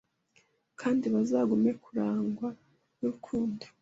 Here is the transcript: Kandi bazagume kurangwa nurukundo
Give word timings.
Kandi 0.79 1.05
bazagume 1.13 1.69
kurangwa 1.83 2.47
nurukundo 2.97 3.63